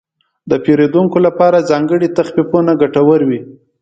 [0.49, 3.39] د پیرودونکو لپاره ځانګړي تخفیفونه ګټور وي.